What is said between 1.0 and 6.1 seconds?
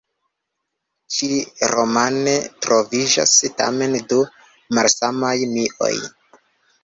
Ĉi-romane troviĝas tamen du malsamaj mioj.